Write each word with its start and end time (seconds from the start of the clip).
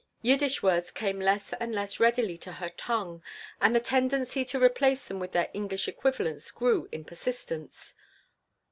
Yiddish 0.23 0.63
words 0.63 0.89
came 0.89 1.19
less 1.19 1.53
and 1.59 1.75
less 1.75 1.99
readily 1.99 2.35
to 2.35 2.53
her 2.53 2.69
tongue, 2.69 3.21
and 3.61 3.75
the 3.75 3.79
tendency 3.79 4.43
to 4.43 4.59
replace 4.59 5.05
them 5.07 5.19
with 5.19 5.31
their 5.31 5.51
English 5.53 5.87
equivalents 5.87 6.49
grew 6.49 6.89
in 6.91 7.05
persistence. 7.05 7.93